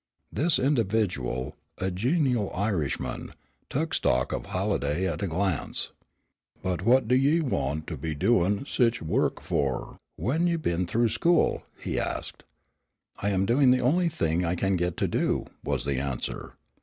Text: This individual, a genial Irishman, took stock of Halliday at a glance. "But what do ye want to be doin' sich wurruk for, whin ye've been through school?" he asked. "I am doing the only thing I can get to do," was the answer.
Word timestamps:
This 0.31 0.57
individual, 0.57 1.55
a 1.77 1.91
genial 1.91 2.51
Irishman, 2.55 3.33
took 3.69 3.93
stock 3.93 4.31
of 4.31 4.47
Halliday 4.47 5.07
at 5.07 5.21
a 5.21 5.27
glance. 5.27 5.91
"But 6.63 6.81
what 6.81 7.07
do 7.07 7.15
ye 7.15 7.39
want 7.39 7.85
to 7.85 7.97
be 7.97 8.15
doin' 8.15 8.65
sich 8.65 8.99
wurruk 9.03 9.41
for, 9.43 9.99
whin 10.17 10.47
ye've 10.47 10.63
been 10.63 10.87
through 10.87 11.09
school?" 11.09 11.61
he 11.79 11.99
asked. 11.99 12.43
"I 13.21 13.29
am 13.29 13.45
doing 13.45 13.69
the 13.69 13.81
only 13.81 14.09
thing 14.09 14.43
I 14.43 14.55
can 14.55 14.75
get 14.75 14.97
to 14.97 15.07
do," 15.07 15.45
was 15.63 15.85
the 15.85 15.99
answer. 15.99 16.55